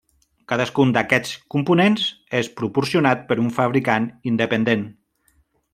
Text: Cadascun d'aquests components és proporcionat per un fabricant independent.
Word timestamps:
Cadascun 0.51 0.93
d'aquests 0.95 1.33
components 1.55 2.07
és 2.41 2.49
proporcionat 2.63 3.23
per 3.29 3.41
un 3.45 3.53
fabricant 3.59 4.09
independent. 4.33 4.89